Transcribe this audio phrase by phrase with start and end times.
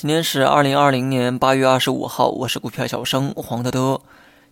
[0.00, 4.00] 今天是二零二零年八月二十五号，我是股票小生黄德德。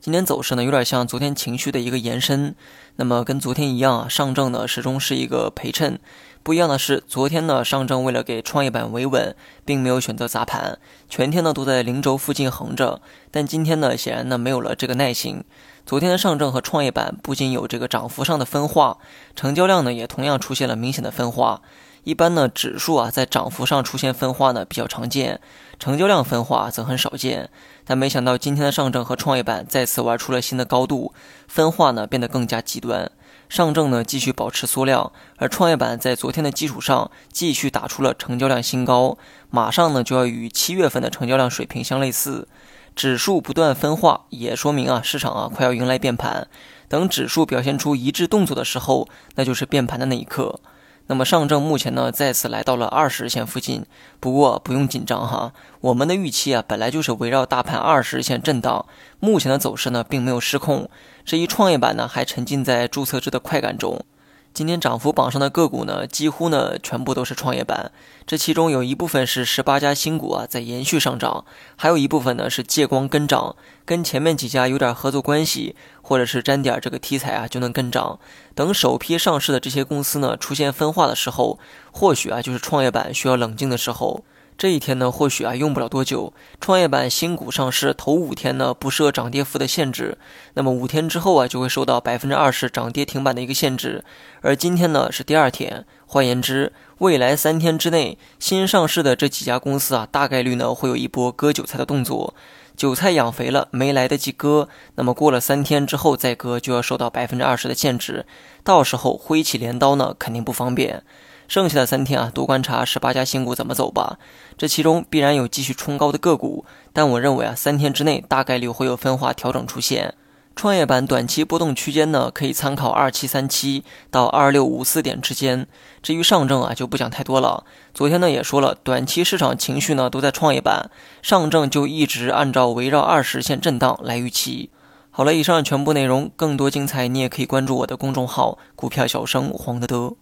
[0.00, 2.56] 今天走势呢，有点像昨天情绪的一个延伸。
[2.96, 6.00] 那么跟昨天一样啊，上证呢始终是一个陪衬。
[6.42, 13.00] 不一样的是，昨天呢上证为了给创业板维稳，并没有选择砸盘，全天呢都在零轴附近横着。
[13.30, 15.44] 但今天呢，显然呢没有了这个耐心。
[15.86, 18.98] 昨天的上证和创业板不仅有这个涨幅上的分化，
[19.36, 21.62] 成交量呢也同样出现了明显的分化。
[22.06, 25.40] 一般呢，指数啊在涨幅上出现分化呢比较常见，
[25.76, 27.50] 成交量分化则很少见。
[27.84, 31.12] 但没想到今天的上证和创业板再次玩出了新的高度，
[31.48, 33.10] 分化呢变得更加极端。
[33.48, 39.18] 上证呢继续保持缩量，而创业板在昨天的基础上继续打出了成交量新高，
[39.50, 42.46] 马上呢就要与七月份的成交量水平相类似。
[42.94, 46.46] 指数不断分化，也说明啊市场啊快要迎来变盘。
[46.88, 50.60] 等指数表现出一致动作的时候，那就是变盘的那一刻。
[51.08, 53.84] 那么上证目前呢再次来到了二十日线附近，
[54.18, 58.86] 不过不用紧张哈，我们的预期啊本来就是围绕大盘二十日线震荡，
[59.20, 60.90] 目前的走势呢并没有失控，
[61.24, 64.04] 这一创业板呢还沉浸在注册制的快感中。
[64.52, 67.92] 今天涨幅榜上的个股呢，几乎呢全部都是创业板，
[68.26, 71.44] 这其中有一部分是十八家新股啊在延续上涨，
[71.76, 78.20] 还有一部分呢是借光跟涨，跟前面几家有点合作关系，或者是沾点这个题材啊就能跟涨。
[78.54, 81.58] 等首批上市的这些公司呢出现分化的时候，
[81.90, 84.22] 或许啊就是创业板需要冷静的时候。
[84.58, 86.32] 这一天呢，或许啊用不了多久。
[86.60, 90.16] 创业板新股上市头五天呢，不设涨跌幅的限制，
[90.54, 94.02] 那么五天之后啊，就会受到百分之二十涨跌停板的一个限制。
[94.40, 102.34] 而今天呢是第二天，换言之，未来三天之内新上市的这几家公司啊，大概率呢会有一波割韭菜的动作。
[102.74, 108.26] 韭菜养肥了，没来得及割，那么过了三天之后再割，就要受到百分之二十的限制。
[108.62, 111.02] 到时候挥起镰刀呢，肯定不方便。
[111.48, 114.18] 剩下的三天啊，多观察十八家新股怎么走吧。
[114.56, 120.14] 这其中必然有继续冲高的个股，但我认为啊，三天之内大概率会有分化调整出现。
[120.54, 125.66] 创业板短期波动区间呢，可以参考二七三七到二六五四点之间。
[126.02, 127.64] 至于上证啊，就不讲太多了。
[127.92, 130.90] 昨天呢也说了，短期市场情绪呢都在创业板，
[131.20, 134.70] 上证就一直按照围绕二十线震荡来预期。
[135.10, 140.16] 好了，以上全部内容，更多精彩你也可以关注我的公众号“股票小生黄德德”。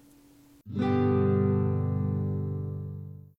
[0.67, 1.24] Música